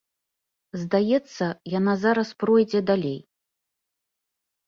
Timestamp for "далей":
2.89-3.19